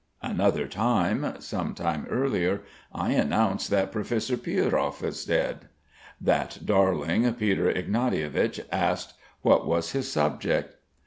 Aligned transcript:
Another 0.23 0.67
time, 0.67 1.35
some 1.37 1.75
time 1.75 2.07
earlier 2.09 2.61
I 2.91 3.11
announced 3.11 3.69
that 3.69 3.91
Professor 3.91 4.35
Pierov 4.35 5.03
was 5.03 5.23
dead. 5.25 5.69
That 6.19 6.57
darling 6.65 7.31
Peter 7.35 7.71
Ignatievich 7.71 8.61
asked: 8.71 9.13
"What 9.43 9.67
was 9.67 9.91
his 9.91 10.11
subject?" 10.11 10.75